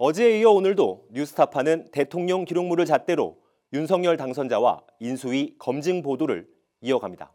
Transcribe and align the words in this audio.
어제에 0.00 0.38
이어 0.38 0.52
오늘도 0.52 1.08
뉴스타파는 1.10 1.88
대통령 1.90 2.44
기록물을 2.44 2.86
잣대로 2.86 3.36
윤석열 3.72 4.16
당선자와 4.16 4.80
인수위 5.00 5.56
검증 5.58 6.02
보도를 6.02 6.48
이어갑니다. 6.82 7.32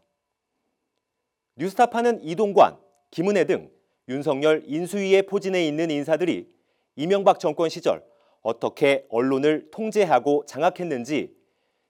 뉴스타파는 1.56 2.24
이동관, 2.24 2.78
김은혜 3.10 3.44
등 3.44 3.70
윤석열 4.08 4.62
인수위에 4.64 5.22
포진해 5.22 5.66
있는 5.66 5.90
인사들이 5.90 6.50
이명박 6.96 7.38
정권 7.38 7.68
시절 7.68 8.02
어떻게 8.40 9.04
언론을 9.10 9.70
통제하고 9.70 10.46
장악했는지 10.46 11.36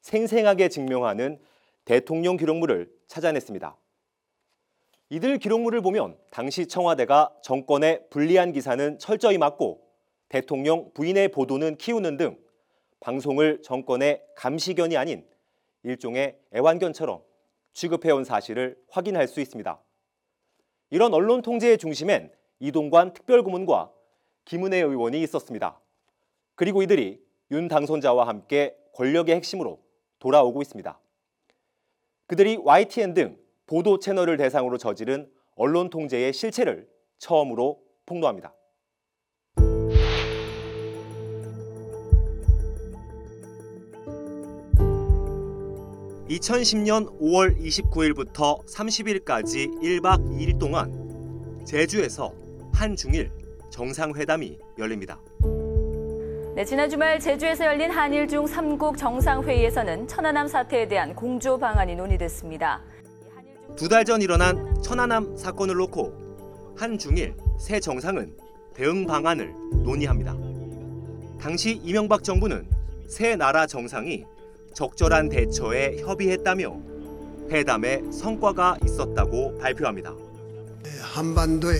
생생하게 0.00 0.70
증명하는 0.70 1.38
대통령 1.84 2.36
기록물을 2.36 2.90
찾아냈습니다. 3.06 3.76
이들 5.10 5.38
기록물을 5.38 5.82
보면 5.82 6.18
당시 6.30 6.66
청와대가 6.66 7.32
정권에 7.42 8.08
불리한 8.10 8.50
기사는 8.50 8.98
철저히 8.98 9.38
막고 9.38 9.83
대통령 10.34 10.90
부인의 10.94 11.28
보도는 11.28 11.76
키우는 11.76 12.16
등 12.16 12.36
방송을 12.98 13.62
정권의 13.62 14.20
감시견이 14.34 14.96
아닌 14.96 15.24
일종의 15.84 16.36
애완견처럼 16.52 17.22
취급해온 17.72 18.24
사실을 18.24 18.76
확인할 18.88 19.28
수 19.28 19.40
있습니다. 19.40 19.80
이런 20.90 21.14
언론 21.14 21.40
통제의 21.40 21.78
중심엔 21.78 22.32
이동관 22.58 23.12
특별고문과 23.12 23.92
김은혜 24.44 24.78
의원이 24.78 25.22
있었습니다. 25.22 25.80
그리고 26.56 26.82
이들이 26.82 27.24
윤 27.52 27.68
당선자와 27.68 28.26
함께 28.26 28.76
권력의 28.94 29.36
핵심으로 29.36 29.80
돌아오고 30.18 30.62
있습니다. 30.62 30.98
그들이 32.26 32.56
YTN 32.56 33.14
등 33.14 33.38
보도 33.66 34.00
채널을 34.00 34.36
대상으로 34.36 34.78
저지른 34.78 35.30
언론 35.54 35.90
통제의 35.90 36.32
실체를 36.32 36.88
처음으로 37.18 37.84
폭로합니다. 38.04 38.52
2010년 46.38 47.18
5월 47.20 47.56
29일부터 47.60 48.64
30일까지 48.66 49.80
1박 49.80 50.18
2일 50.38 50.58
동안 50.58 50.90
제주에서 51.64 52.32
한중일 52.72 53.30
정상회담이 53.70 54.58
열립니다. 54.78 55.18
네, 56.56 56.64
지난 56.64 56.88
주말 56.88 57.18
제주에서 57.18 57.64
열린 57.66 57.90
한일 57.90 58.28
중 58.28 58.44
3국 58.46 58.96
정상회의에서는 58.96 60.06
천안함 60.06 60.46
사태에 60.48 60.86
대한 60.88 61.14
공조 61.14 61.58
방안이 61.58 61.94
논의됐습니다. 61.96 62.80
두 63.76 63.88
달 63.88 64.04
전 64.04 64.22
일어난 64.22 64.80
천안함 64.82 65.36
사건을 65.36 65.74
놓고 65.76 66.74
한중일 66.76 67.34
새 67.58 67.80
정상은 67.80 68.36
대응 68.74 69.06
방안을 69.06 69.52
논의합니다. 69.84 70.36
당시 71.40 71.80
이명박 71.82 72.22
정부는 72.22 72.68
새 73.08 73.36
나라 73.36 73.66
정상이 73.66 74.24
적절한 74.74 75.28
대처에 75.28 75.98
협의했다며 75.98 76.76
회담에 77.50 78.02
성과가 78.10 78.78
있었다고 78.84 79.58
발표합니다. 79.58 80.14
한반도의 81.00 81.78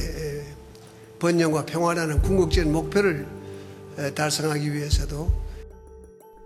번영과 1.19 1.65
평화라는 1.67 2.23
궁극적인 2.23 2.73
목표를 2.73 3.27
달성하기 4.15 4.73
위해서도 4.73 5.31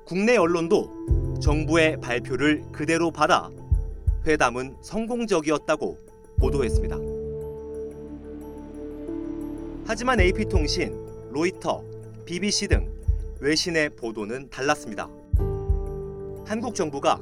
국내 0.04 0.36
언론도 0.36 1.38
정부의 1.40 2.00
발표를 2.00 2.64
그대로 2.72 3.10
받아 3.10 3.50
회담은 4.26 4.76
성공적이었다고 4.82 5.98
보도했습니다. 6.38 6.96
하지만 9.86 10.20
AP통신, 10.20 10.94
로이터, 11.30 11.82
BBC 12.24 12.68
등 12.68 12.90
외신의 13.40 13.90
보도는 13.90 14.48
달랐습니다. 14.50 15.08
한국 16.48 16.74
정부가 16.74 17.20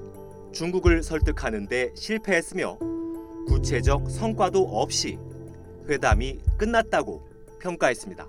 중국을 0.52 1.02
설득하는 1.02 1.66
데 1.66 1.90
실패했으며 1.96 2.78
구체적 3.48 4.08
성과도 4.08 4.62
없이 4.62 5.18
회담이 5.88 6.38
끝났다고 6.56 7.26
평가했습니다. 7.58 8.28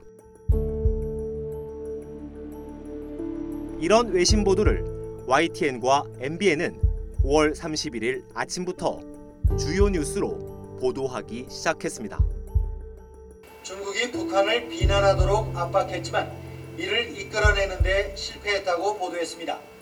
이런 3.79 4.11
외신 4.11 4.43
보도를 4.43 4.83
YTN과 5.27 6.05
MBN은 6.19 6.81
5월 7.23 7.55
31일 7.55 8.23
아침부터 8.33 8.99
주요 9.55 9.89
뉴스로 9.89 10.77
보도하기 10.81 11.45
시작했습니다. 11.47 12.19
중국이 13.61 14.11
북한을 14.11 14.67
비난하도록 14.67 15.55
압박했지만 15.55 16.35
이를 16.75 17.15
이끌어내는 17.19 17.83
데 17.83 18.15
실패했다고 18.15 18.97
보도했습니다. 18.97 19.76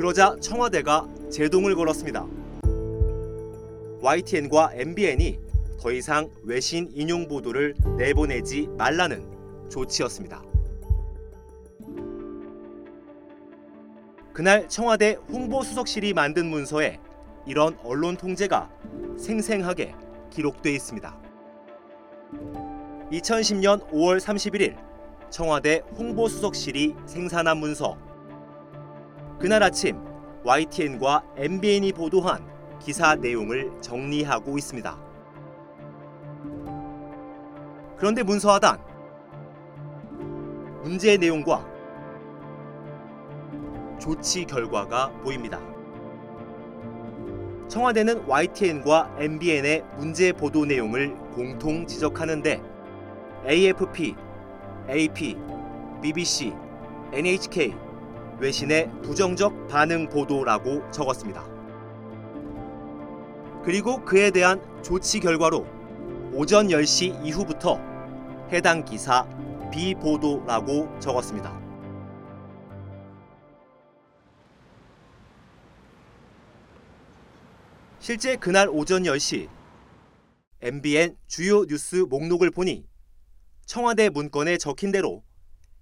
그러자 0.00 0.34
청와대가 0.40 1.06
제동을 1.30 1.74
걸었습니다. 1.74 2.26
YTN과 4.00 4.70
MBN이 4.72 5.38
더 5.78 5.92
이상 5.92 6.30
외신 6.42 6.90
인용 6.94 7.28
보도를 7.28 7.74
내보내지 7.98 8.70
말라는 8.78 9.22
조치였습니다. 9.68 10.42
그날 14.32 14.66
청와대 14.70 15.18
홍보수석실이 15.30 16.14
만든 16.14 16.46
문서에 16.46 16.98
이런 17.44 17.76
언론 17.84 18.16
통제가 18.16 18.70
생생하게 19.18 19.94
기록돼 20.30 20.72
있습니다. 20.72 21.14
2010년 23.12 23.86
5월 23.90 24.18
31일 24.18 24.78
청와대 25.28 25.82
홍보수석실이 25.98 26.94
생산한 27.04 27.58
문서 27.58 28.09
그날 29.40 29.62
아침 29.62 29.98
YTN과 30.44 31.24
MBN이 31.34 31.94
보도한 31.94 32.46
기사 32.78 33.14
내용을 33.14 33.72
정리하고 33.80 34.58
있습니다. 34.58 34.98
그런데 37.96 38.22
문서 38.22 38.52
하단 38.52 38.78
문제 40.82 41.16
내용과 41.16 41.66
조치 43.98 44.44
결과가 44.44 45.10
보입니다. 45.22 45.58
청와대는 47.68 48.28
YTN과 48.28 49.16
MBN의 49.18 49.84
문제 49.96 50.34
보도 50.34 50.66
내용을 50.66 51.16
공통 51.34 51.86
지적하는데 51.86 52.62
AFP, 53.48 54.14
AP, 54.90 55.38
BBC, 56.02 56.52
NHK, 57.14 57.89
외신의 58.40 58.90
부정적 59.02 59.68
반응 59.68 60.08
보도라고 60.08 60.90
적었습니다. 60.90 61.44
그리고 63.62 64.02
그에 64.04 64.30
대한 64.30 64.60
조치 64.82 65.20
결과로 65.20 65.66
오전 66.32 66.68
10시 66.68 67.22
이후부터 67.24 67.78
해당 68.50 68.84
기사 68.84 69.28
비보도라고 69.70 70.98
적었습니다. 70.98 71.60
실제 77.98 78.36
그날 78.36 78.68
오전 78.70 79.02
10시 79.02 79.48
MBN 80.62 81.16
주요 81.26 81.66
뉴스 81.66 81.96
목록을 81.96 82.50
보니 82.50 82.86
청와대 83.66 84.08
문건에 84.08 84.56
적힌 84.56 84.90
대로 84.90 85.22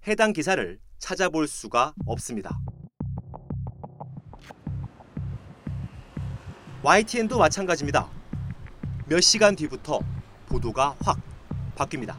해당 0.05 0.33
기사를 0.33 0.79
찾아볼 0.99 1.47
수가 1.47 1.93
없습니다. 2.05 2.59
YTN도 6.83 7.37
마찬가지입니다. 7.39 8.07
몇 9.07 9.19
시간 9.21 9.55
뒤부터 9.55 9.99
보도가 10.47 10.95
확 11.03 11.19
바뀝니다. 11.75 12.15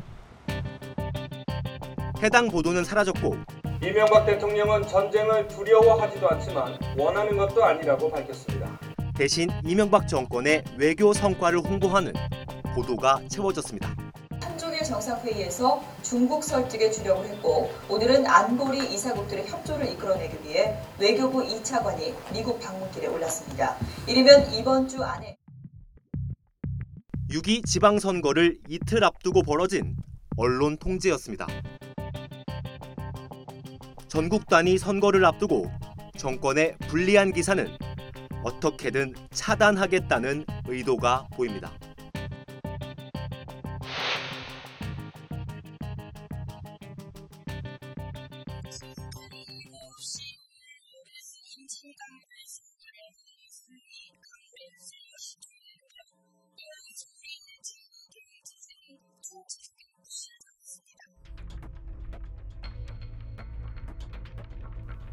해당 2.22 2.48
보도는 2.48 2.84
사라졌고 2.84 3.36
이명박 3.82 4.26
대통령은 4.26 4.86
전쟁을 4.86 5.48
두려워하지도 5.48 6.28
않지만 6.28 6.78
원하는 6.98 7.36
것도 7.38 7.64
아니라고 7.64 8.10
밝혔습니다. 8.10 8.78
대신 9.14 9.48
이명박 9.64 10.06
정권의 10.06 10.64
외교 10.76 11.12
성과를 11.12 11.60
홍보하는 11.60 12.12
보도가 12.74 13.22
채워졌습니다. 13.28 14.09
정상회의에서 14.90 15.82
중국 16.02 16.42
설득에 16.42 16.90
주력을 16.90 17.24
했고 17.24 17.70
오늘은 17.88 18.26
안보리 18.26 18.92
이사국들의 18.92 19.46
협조를 19.46 19.88
이끌어내기 19.92 20.36
위해 20.44 20.76
외교부 20.98 21.42
2차관이 21.42 22.14
미국 22.32 22.60
방문길에 22.60 23.06
올랐습니다. 23.06 23.76
이르면 24.08 24.52
이번 24.54 24.88
주 24.88 25.02
안에 25.02 25.38
6.2 27.30 27.64
지방선거를 27.64 28.58
이틀 28.68 29.04
앞두고 29.04 29.42
벌어진 29.42 29.96
언론 30.36 30.76
통제였습니다. 30.76 31.46
전국 34.08 34.48
단위 34.48 34.76
선거를 34.76 35.24
앞두고 35.24 35.70
정권에 36.18 36.74
불리한 36.88 37.32
기사는 37.32 37.68
어떻게든 38.42 39.14
차단하겠다는 39.30 40.46
의도가 40.66 41.28
보입니다. 41.36 41.70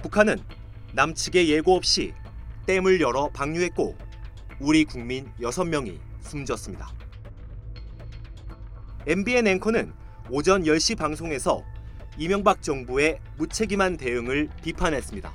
북한은 0.01 0.37
남측의 0.93 1.49
예고 1.49 1.75
없이 1.75 2.13
댐을 2.65 3.01
열어 3.01 3.29
방류했고 3.29 3.97
우리 4.59 4.85
국민 4.85 5.31
6명이 5.39 5.99
숨졌습니다. 6.21 6.91
MBN 9.05 9.47
앵커는 9.47 9.93
오전 10.29 10.63
10시 10.63 10.97
방송에서 10.97 11.63
이명박 12.17 12.61
정부의 12.61 13.19
무책임한 13.37 13.97
대응을 13.97 14.49
비판했습니다. 14.63 15.31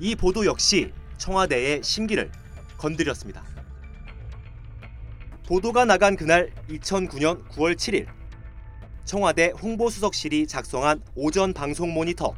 이 0.00 0.16
보도 0.16 0.44
역시 0.44 0.92
청와대의 1.18 1.82
심기를 1.82 2.30
건드렸습니다. 2.78 3.44
보도가 5.46 5.84
나간 5.84 6.16
그날 6.16 6.52
2009년 6.68 7.46
9월 7.48 7.76
7일 7.76 8.06
청와대 9.04 9.52
홍보수석실이 9.62 10.46
작성한 10.46 11.02
오전 11.14 11.52
방송 11.52 11.92
모니터 11.92 12.34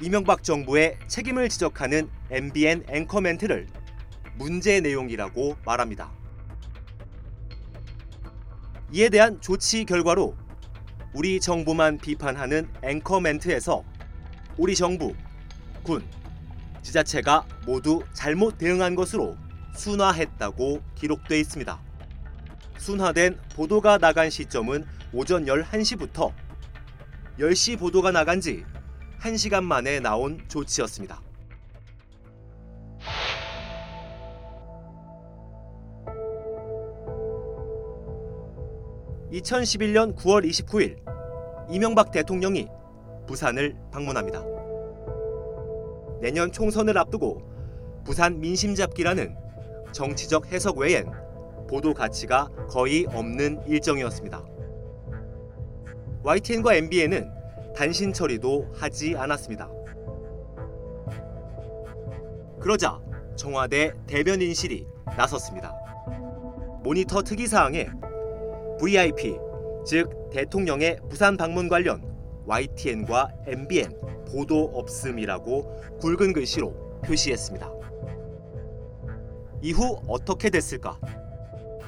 이명박 0.00 0.42
정부의 0.42 0.98
책임을 1.08 1.48
지적하는 1.48 2.10
MBN 2.30 2.84
앵커 2.88 3.20
멘트를 3.20 3.66
문제 4.36 4.80
내용이라고 4.80 5.56
말합니다. 5.64 6.12
이에 8.92 9.08
대한 9.08 9.40
조치 9.40 9.84
결과로 9.84 10.36
우리 11.14 11.40
정부만 11.40 11.98
비판하는 11.98 12.68
앵커 12.82 13.20
멘트에서 13.20 13.84
우리 14.56 14.74
정부, 14.74 15.14
군, 15.88 16.04
지자체가 16.82 17.46
모두 17.64 18.02
잘못 18.12 18.58
대응한 18.58 18.94
것으로 18.94 19.38
순화했다고 19.74 20.82
기록돼 20.94 21.40
있습니다. 21.40 21.80
순화된 22.76 23.40
보도가 23.54 23.96
나간 23.96 24.28
시점은 24.28 24.84
오전 25.14 25.46
11시부터 25.46 26.34
10시 27.38 27.78
보도가 27.78 28.10
나간 28.10 28.42
지 28.42 28.66
1시간 29.20 29.64
만에 29.64 29.98
나온 29.98 30.44
조치였습니다. 30.48 31.22
(2011년 39.32 40.14
9월 40.16 40.46
29일) 40.46 40.98
이명박 41.70 42.12
대통령이 42.12 42.68
부산을 43.26 43.74
방문합니다. 43.90 44.67
내년 46.20 46.50
총선을 46.50 46.98
앞두고 46.98 47.42
부산 48.04 48.40
민심 48.40 48.74
잡기라는 48.74 49.36
정치적 49.92 50.52
해석 50.52 50.78
외엔 50.78 51.10
보도 51.68 51.92
가치가 51.94 52.48
거의 52.68 53.06
없는 53.06 53.62
일정이었습니다. 53.66 54.44
YTN과 56.22 56.74
MBN은 56.74 57.30
단신 57.76 58.12
처리도 58.12 58.72
하지 58.74 59.14
않았습니다. 59.16 59.70
그러자 62.60 63.00
청와대 63.36 63.92
대변인실이 64.06 64.86
나섰습니다. 65.16 65.74
모니터 66.82 67.22
특이 67.22 67.46
사항에 67.46 67.88
VIP, 68.80 69.36
즉 69.86 70.30
대통령의 70.30 70.98
부산 71.08 71.36
방문 71.36 71.68
관련 71.68 72.07
YTN과 72.48 73.30
MBN 73.46 73.92
보도 74.26 74.70
없음이라고 74.74 75.98
굵은 76.00 76.32
글씨로 76.32 77.00
표시했습니다. 77.04 77.70
이후 79.60 79.98
어떻게 80.08 80.48
됐을까? 80.48 80.98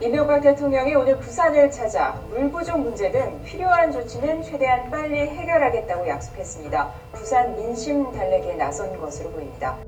이명박 0.02 0.40
대통령이 0.40 0.94
오늘 0.94 1.18
부산을 1.18 1.70
찾아 1.70 2.12
물 2.28 2.50
부족 2.50 2.78
문제 2.78 3.10
등 3.10 3.42
필요한 3.42 3.92
조치는 3.92 4.42
최대한 4.42 4.90
빨리 4.90 5.18
해결하겠다고 5.18 6.08
약속했습니다. 6.08 6.94
부산 7.12 7.56
민심 7.56 8.10
달래기에 8.12 8.56
나선 8.56 8.98
것으로 8.98 9.30
보입니다. 9.30 9.78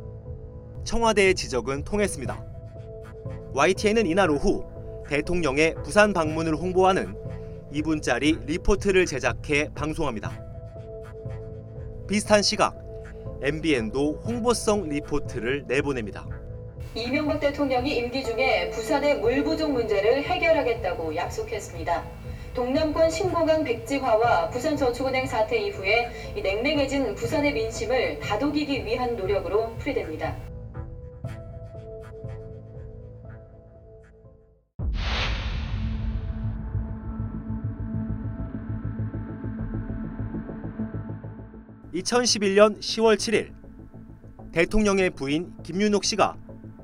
청와대의 0.84 1.34
지적은 1.34 1.84
통했습니다. 1.84 2.44
YTN은 3.54 4.06
이날 4.06 4.30
오후 4.30 4.64
대통령의 5.08 5.74
부산 5.82 6.12
방문을 6.12 6.56
홍보하는 6.56 7.14
2분짜리 7.72 8.44
리포트를 8.46 9.06
제작해 9.06 9.69
방송합니다. 9.74 10.51
비슷한 12.12 12.42
시각 12.42 12.76
MBN도 13.42 14.20
홍보성 14.26 14.86
리포트를 14.90 15.64
내보냅니다. 15.66 16.28
이명박 16.94 17.40
대통령이 17.40 17.96
임기 17.96 18.22
중에 18.22 18.68
부산의 18.68 19.20
물 19.20 19.42
부족 19.42 19.72
문제를 19.72 20.22
해결하겠다고 20.22 21.16
약속했습니다. 21.16 22.04
동남권 22.52 23.08
신공항 23.08 23.64
백지화와 23.64 24.50
부산저축은행 24.50 25.26
사태 25.26 25.56
이후에 25.56 26.10
이 26.36 26.42
냉랭해진 26.42 27.14
부산의 27.14 27.54
민심을 27.54 28.20
다독이기 28.20 28.84
위한 28.84 29.16
노력으로 29.16 29.74
풀이됩니다. 29.78 30.51
(2011년 41.94 42.78
10월 42.78 43.16
7일) 43.16 43.52
대통령의 44.52 45.10
부인 45.10 45.52
김윤옥 45.62 46.04
씨가 46.04 46.36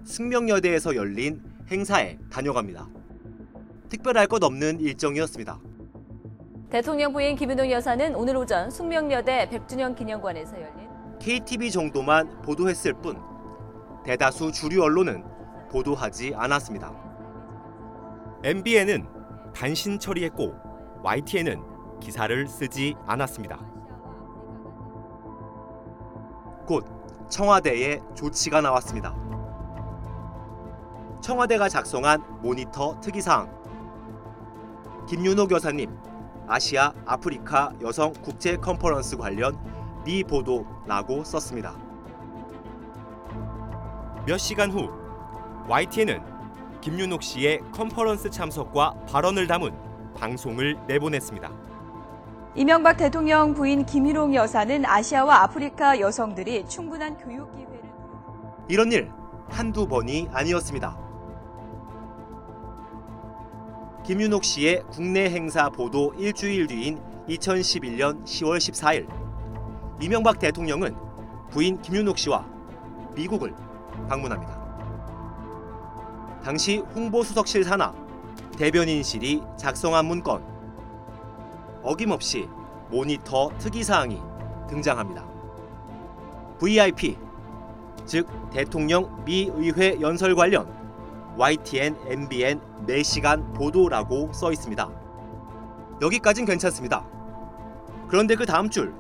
승명여대에서 0.05 0.97
열린 0.97 1.43
행사에 1.71 2.19
다녀갑니다. 2.31 2.89
특별할 3.89 4.27
것 4.27 4.43
없는 4.43 4.81
일정이었습니다. 4.81 5.59
대통령 6.71 7.13
부인 7.13 7.37
김윤옥 7.37 7.71
여사는 7.71 8.15
오늘 8.15 8.37
오전 8.37 8.71
숙명여대 8.71 9.49
100주년 9.51 9.97
기념관에서 9.97 10.57
열린 10.57 10.89
KTV 11.19 11.71
정도만 11.71 12.43
보도했을 12.43 12.93
뿐 12.93 13.19
대다수 14.05 14.53
주류 14.53 14.83
언론은 14.83 15.25
보도하지 15.71 16.35
않았습니다. 16.35 16.95
MBN은 18.45 19.07
단신 19.55 19.99
처리했고 19.99 20.55
YTN은 21.03 21.61
기사를 22.01 22.47
쓰지 22.47 22.95
않았습니다. 23.07 23.78
청와대에 27.29 28.01
조치가 28.15 28.61
나왔습니다. 28.61 29.15
청와대가 31.21 31.69
작성한 31.69 32.23
모니터 32.41 32.99
특이사항 33.01 33.59
김윤옥 35.09 35.51
여사님 35.53 35.95
아시아 36.47 36.93
아프리카 37.05 37.73
여성 37.83 38.13
국제 38.23 38.57
컨퍼런스 38.57 39.17
관련 39.17 39.59
미 40.05 40.25
보도라고 40.25 41.25
썼습니다. 41.25 41.75
몇 44.27 44.39
시간 44.39 44.71
후 44.71 44.89
YTN은 45.69 46.23
김윤옥 46.81 47.23
씨의 47.23 47.61
컨퍼런스 47.73 48.31
참석과 48.31 48.95
발언을 49.07 49.47
담은 49.47 49.75
방송을 50.15 50.79
내보냈습니다. 50.87 51.51
이명박 52.59 52.97
대통령 52.97 53.55
부인 53.55 53.87
김일홍 53.87 54.35
여사는 54.35 54.85
아시아와 54.85 55.45
아프리카 55.45 56.01
여성들이 56.01 56.67
충분한 56.67 57.17
교육 57.17 57.55
기회를 57.55 57.81
이런 58.69 58.91
일 58.91 59.13
한두 59.49 59.87
번이 59.87 60.29
아니었습니다. 60.33 60.99
김윤옥 64.05 64.43
씨의 64.43 64.83
국내 64.91 65.31
행사 65.31 65.71
보도 65.71 66.13
일주일 66.19 66.67
뒤인 66.67 67.01
2011년 67.29 68.25
10월 68.25 68.57
14일 68.57 69.07
이명박 70.03 70.41
대통령은 70.41 70.97
부인 71.51 71.81
김윤옥 71.81 72.19
씨와 72.19 72.45
미국을 73.15 73.55
방문합니다. 74.09 74.59
당시 76.43 76.79
홍보수석실 76.79 77.63
산하 77.63 77.95
대변인실이 78.57 79.45
작성한 79.57 80.07
문건 80.07 80.58
어김없이 81.89 82.47
모니터 82.91 83.51
특이사항이 83.57 84.21
등장합니다. 84.69 85.25
VIP 86.59 87.17
즉 88.05 88.29
대통령 88.51 89.25
미 89.25 89.51
의회 89.55 89.99
연설 89.99 90.35
관련 90.35 90.71
YTN, 91.39 91.97
MBN 92.07 92.61
4시간 92.87 93.55
보도라고 93.55 94.31
써 94.35 94.53
있습니다. 94.53 94.91
여기까진 96.03 96.45
괜찮습니다. 96.45 97.07
그런데 98.07 98.35
그 98.35 98.45
다음 98.45 98.69
줄 98.69 98.93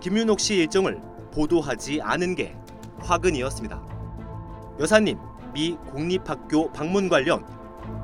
김윤옥 0.00 0.40
씨 0.40 0.56
일정을 0.56 1.00
보도하지 1.32 2.00
않은 2.02 2.34
게 2.34 2.56
화근이었습니다. 2.98 3.80
여사님 4.80 5.20
미 5.52 5.76
공립학교 5.92 6.72
방문 6.72 7.08
관련 7.08 7.46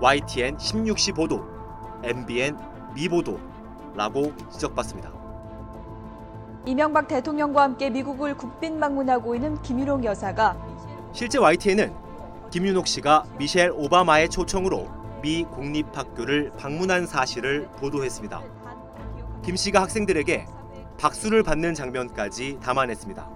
YTN 0.00 0.56
16시 0.58 1.16
보도, 1.16 1.44
MBN 2.04 2.56
미보도 2.94 3.53
라고 3.94 4.32
지적받습니다. 4.50 5.12
이명박 6.66 7.08
대통령과 7.08 7.62
함께 7.62 7.90
미국을 7.90 8.36
국빈 8.36 8.80
방문하고 8.80 9.34
있는 9.34 9.60
김일홍 9.62 10.04
여사가 10.04 10.56
실제 11.12 11.38
YTN은 11.38 11.94
김윤옥 12.50 12.86
씨가 12.86 13.24
미셸 13.38 13.72
오바마의 13.74 14.28
초청으로 14.30 14.88
미 15.22 15.44
공립학교를 15.44 16.52
방문한 16.58 17.06
사실을 17.06 17.68
보도했습니다. 17.78 18.42
김 19.42 19.56
씨가 19.56 19.82
학생들에게 19.82 20.46
박수를 20.98 21.42
받는 21.42 21.74
장면까지 21.74 22.58
담아냈습니다. 22.62 23.28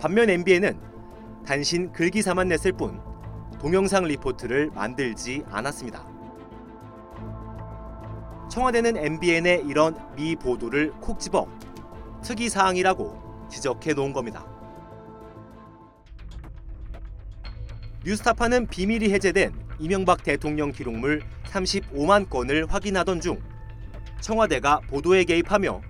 반면 0.00 0.30
MBN은 0.30 0.78
단신 1.44 1.92
글기사만 1.92 2.48
냈을 2.48 2.72
뿐 2.72 3.00
동영상 3.58 4.04
리포트를 4.04 4.70
만들지 4.74 5.44
않았습니다. 5.50 6.17
청와대는 8.48 8.96
MBN의 8.96 9.64
이런 9.66 9.96
미 10.16 10.34
보도를 10.34 10.92
콕 11.00 11.20
집어 11.20 11.46
특이 12.22 12.48
사항이라고 12.48 13.48
지적해 13.50 13.94
놓은 13.94 14.12
겁니다. 14.12 14.46
뉴스타파는 18.04 18.68
비밀이 18.68 19.10
해제된 19.10 19.52
이명박 19.78 20.22
대통령 20.22 20.72
기록물 20.72 21.22
35만 21.44 22.28
건을 22.30 22.66
확인하던 22.66 23.20
중 23.20 23.40
청와대가 24.20 24.80
보도에 24.88 25.24
개입하며 25.24 25.82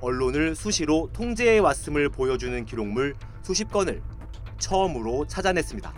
언론을 0.00 0.54
수시로 0.54 1.10
통제해 1.12 1.58
왔음을 1.58 2.08
보여주는 2.08 2.64
기록물 2.64 3.14
수십 3.42 3.70
건을 3.70 4.02
처음으로 4.58 5.26
찾아냈습니다. 5.26 5.94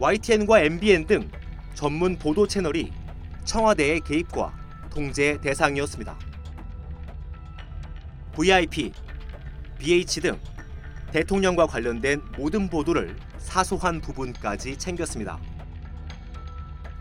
YTN과 0.00 0.60
MBN 0.60 1.06
등 1.06 1.30
전문 1.74 2.16
보도 2.16 2.46
채널이 2.46 2.92
청와대의 3.44 4.00
개입과 4.00 4.52
통제 4.90 5.38
대상이었습니다. 5.40 6.16
VIP, 8.32 8.92
BH 9.78 10.20
등 10.20 10.38
대통령과 11.12 11.66
관련된 11.66 12.22
모든 12.38 12.68
보도를 12.68 13.16
사소한 13.38 14.00
부분까지 14.00 14.78
챙겼습니다. 14.78 15.38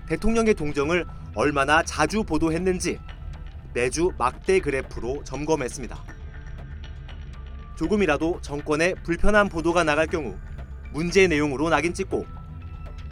대통령의 0.08 0.54
동정을 0.56 1.06
얼마나 1.36 1.82
자주 1.84 2.24
보도했는지 2.24 3.00
매주 3.74 4.12
막대 4.18 4.60
그래프로 4.60 5.24
점검했습니다. 5.24 6.04
조금이라도 7.78 8.42
정권에 8.42 8.94
불편한 8.96 9.48
보도가 9.48 9.84
나갈 9.84 10.08
경우 10.08 10.38
문제 10.92 11.28
내용으로 11.28 11.70
낙인 11.70 11.94
찍고 11.94 12.26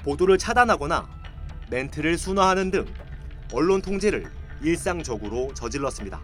보도를 0.04 0.38
차단하거나 0.38 1.08
멘트를 1.70 2.18
순화하는 2.18 2.72
등 2.72 2.86
언론 3.52 3.82
통제를 3.82 4.30
일상적으로 4.62 5.52
저질렀습니다. 5.56 6.22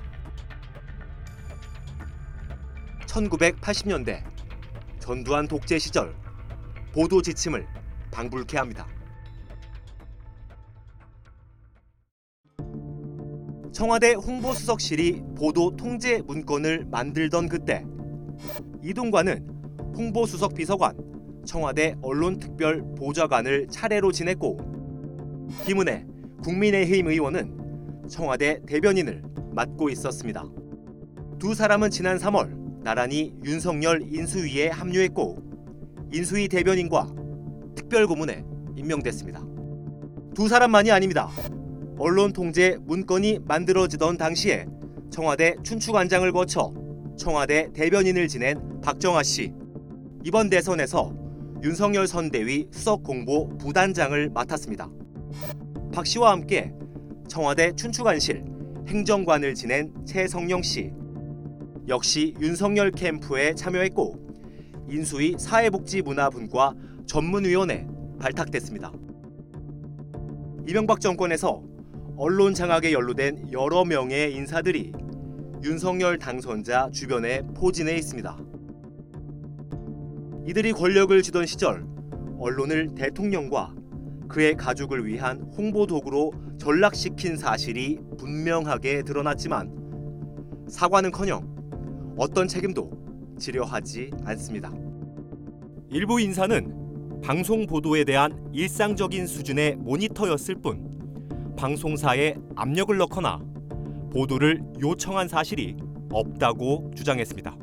1980년대 3.07 4.23
전두환 4.99 5.47
독재 5.47 5.79
시절 5.79 6.15
보도 6.93 7.21
지침을 7.21 7.65
방불케 8.11 8.57
합니다. 8.57 8.87
청와대 13.71 14.13
홍보수석실이 14.13 15.23
보도 15.35 15.75
통제 15.75 16.21
문건을 16.21 16.85
만들던 16.85 17.49
그때 17.49 17.85
이동관은 18.81 19.49
홍보수석 19.97 20.53
비서관, 20.53 20.95
청와대 21.45 21.95
언론특별 22.01 22.95
보좌관을 22.97 23.67
차례로 23.69 24.11
지냈고 24.11 24.57
김은혜 25.65 26.05
국민의힘 26.45 27.07
의원은 27.07 28.07
청와대 28.07 28.61
대변인을 28.67 29.23
맡고 29.53 29.89
있었습니다. 29.89 30.45
두 31.39 31.55
사람은 31.55 31.89
지난 31.89 32.19
3월 32.19 32.83
나란히 32.83 33.33
윤석열 33.43 34.03
인수위에 34.03 34.67
합류했고 34.67 35.37
인수위 36.13 36.47
대변인과 36.47 37.15
특별고문에 37.75 38.45
임명됐습니다. 38.75 39.43
두 40.35 40.47
사람만이 40.47 40.91
아닙니다. 40.91 41.29
언론 41.97 42.31
통제 42.31 42.77
문건이 42.81 43.39
만들어지던 43.45 44.17
당시에 44.17 44.67
청와대 45.09 45.55
춘추관장을 45.63 46.31
거쳐 46.31 46.75
청와대 47.17 47.71
대변인을 47.73 48.27
지낸 48.27 48.81
박정아 48.81 49.23
씨. 49.23 49.51
이번 50.23 50.51
대선에서 50.51 51.11
윤석열 51.63 52.05
선대위 52.05 52.67
수석 52.69 53.01
공보 53.01 53.57
부단장을 53.57 54.29
맡았습니다. 54.29 54.91
박 55.95 56.05
씨와 56.05 56.31
함께 56.31 56.73
청와대 57.29 57.71
춘추관실 57.73 58.43
행정관을 58.85 59.53
지낸 59.55 59.93
최성영 60.05 60.61
씨. 60.61 60.91
역시 61.87 62.33
윤석열 62.41 62.91
캠프에 62.91 63.53
참여했고 63.53 64.89
인수위 64.89 65.37
사회복지문화분과 65.39 66.73
전문위원회 67.05 67.87
발탁됐습니다. 68.19 68.91
이명박 70.67 70.99
정권에서 70.99 71.63
언론 72.17 72.53
장악에 72.53 72.91
연루된 72.91 73.53
여러 73.53 73.85
명의 73.85 74.35
인사들이 74.35 74.91
윤석열 75.63 76.19
당선자 76.19 76.89
주변에 76.91 77.41
포진해 77.55 77.95
있습니다. 77.95 78.37
이들이 80.45 80.73
권력을 80.73 81.21
쥐던 81.21 81.45
시절 81.45 81.87
언론을 82.37 82.95
대통령과 82.95 83.84
그의 84.27 84.55
가족을 84.55 85.05
위한 85.05 85.41
홍보 85.57 85.85
도구로 85.85 86.33
전락시킨 86.57 87.37
사실이 87.37 87.99
분명하게 88.17 89.03
드러났지만 89.03 90.65
사과는커녕 90.67 92.15
어떤 92.17 92.47
책임도 92.47 93.35
지려하지 93.37 94.11
않습니다. 94.23 94.71
일부 95.89 96.19
인사는 96.19 97.21
방송 97.23 97.65
보도에 97.65 98.03
대한 98.03 98.49
일상적인 98.53 99.27
수준의 99.27 99.77
모니터였을 99.77 100.55
뿐 100.55 101.55
방송사에 101.57 102.35
압력을 102.55 102.95
넣거나 102.97 103.39
보도를 104.11 104.61
요청한 104.81 105.27
사실이 105.27 105.75
없다고 106.11 106.91
주장했습니다. 106.95 107.54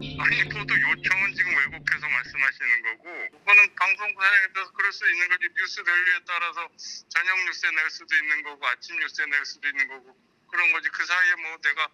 아니 0.00 0.44
보도 0.48 0.72
요청은 0.72 1.34
지금 1.34 1.54
왜곡해서 1.56 2.08
말씀하시는 2.08 2.82
거고 2.82 3.04
그거는 3.36 3.74
방송사에 3.76 4.52
대해서 4.54 4.72
그럴 4.72 4.92
수 4.92 5.10
있는 5.10 5.28
거지. 5.28 5.46
뉴스 5.54 5.82
밸류에 5.82 6.20
따라서 6.26 6.68
저녁 7.10 7.44
뉴스에 7.44 7.70
낼 7.70 7.90
수도 7.90 8.16
있는 8.16 8.42
거고 8.42 8.66
아침 8.66 8.98
뉴스에 8.98 9.26
낼 9.26 9.44
수도 9.44 9.68
있는 9.68 9.88
거고 9.88 10.16
그런 10.50 10.72
거지. 10.72 10.88
그 10.88 11.04
사이에 11.04 11.34
뭐 11.34 11.56
내가 11.62 11.88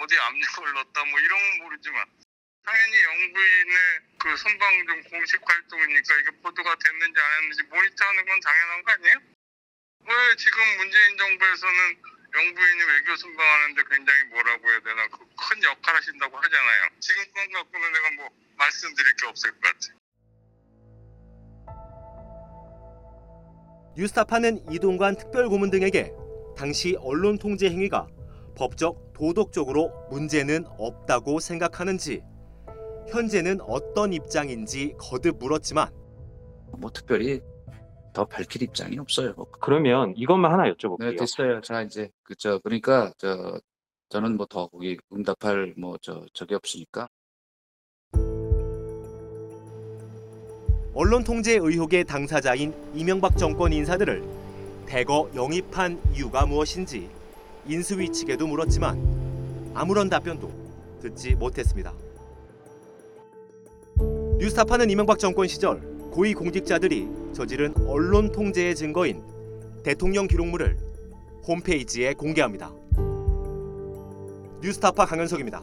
어디 0.00 0.18
압력을 0.18 0.72
넣었다 0.74 1.04
뭐 1.06 1.18
이런 1.18 1.40
건 1.40 1.58
모르지만. 1.64 2.04
당연히 2.66 3.02
영부인의 3.04 4.00
그 4.18 4.36
선방중 4.36 5.02
공식 5.04 5.40
활동이니까 5.48 6.14
이게 6.18 6.30
보도가 6.42 6.76
됐는지 6.84 7.20
안 7.20 7.32
했는지 7.38 7.62
모니터하는 7.62 8.26
건 8.26 8.40
당연한 8.40 8.82
거 8.82 8.92
아니에요? 8.92 9.14
왜 10.08 10.36
지금 10.36 10.76
문재인 10.76 11.16
정부에서는 11.16 12.02
영부인이 12.36 12.80
외교 12.84 13.16
순방하는데 13.16 13.82
굉장히 13.90 14.24
뭐라고 14.30 14.68
해야 14.70 14.80
되나 14.80 15.08
그 15.08 15.26
큰 15.36 15.62
역할 15.62 15.94
하신다고 15.96 16.36
하잖아요. 16.36 16.88
지금 17.00 17.22
건 17.32 17.52
갖고는 17.52 17.92
내가 17.92 18.10
뭐 18.16 18.30
말씀드릴 18.56 19.16
게 19.16 19.26
없을 19.26 19.50
것 19.52 19.60
같아요. 19.62 19.96
뉴스타파는 23.96 24.72
이동관 24.72 25.16
특별고문 25.16 25.70
등에게 25.70 26.12
당시 26.56 26.96
언론 26.98 27.38
통제 27.38 27.70
행위가 27.70 28.08
법적 28.56 29.12
도덕적으로 29.14 30.08
문제는 30.10 30.64
없다고 30.78 31.40
생각하는지 31.40 32.22
현재는 33.08 33.60
어떤 33.62 34.12
입장인지 34.12 34.94
거듭 34.98 35.38
물었지만 35.38 35.90
뭐 36.78 36.90
특별히 36.90 37.40
더 38.16 38.24
밝힐 38.24 38.62
입장이 38.62 38.98
없어요. 38.98 39.34
그러면 39.60 40.14
이것만 40.16 40.50
하나 40.50 40.72
여쭤볼게요. 40.72 41.10
네, 41.10 41.16
됐어요. 41.16 41.60
자 41.60 41.82
이제 41.82 42.08
그저 42.24 42.58
그러니까 42.64 43.12
저 43.18 43.60
저는 44.08 44.38
뭐 44.38 44.46
더 44.46 44.68
거기 44.68 44.96
응답할 45.12 45.74
뭐저 45.76 46.24
적이 46.32 46.54
없으니까 46.54 47.08
언론 50.94 51.24
통제 51.24 51.58
의혹의 51.60 52.04
당사자인 52.04 52.72
이명박 52.94 53.36
정권 53.36 53.74
인사들을 53.74 54.24
대거 54.86 55.32
영입한 55.34 56.00
이유가 56.14 56.46
무엇인지 56.46 57.10
인수위 57.66 58.10
측에도 58.12 58.46
물었지만 58.46 59.72
아무런 59.74 60.08
답변도 60.08 60.50
듣지 61.02 61.34
못했습니다. 61.34 61.92
뉴스타파는 64.38 64.88
이명박 64.88 65.18
정권 65.18 65.48
시절 65.48 65.95
고위 66.16 66.32
공직자들이 66.32 67.10
저지른 67.34 67.74
언론 67.86 68.32
통제의 68.32 68.74
증거인 68.74 69.22
대통령 69.84 70.26
기록물을 70.26 70.74
홈페이지에 71.46 72.14
공개합니다. 72.14 72.72
뉴스타파 74.62 75.04
강현석입니다. 75.04 75.62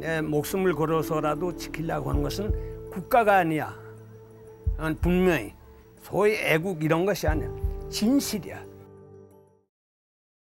내 0.00 0.20
목숨을 0.22 0.74
걸어서라도 0.74 1.54
지키려고 1.54 2.10
하는 2.10 2.24
것은 2.24 2.90
국가가 2.90 3.36
아니야. 3.36 3.78
어, 4.76 4.92
분명히 5.00 5.54
소위 6.02 6.34
애국 6.34 6.82
이런 6.82 7.06
것이 7.06 7.28
아니야. 7.28 7.48
진실이야. 7.90 8.69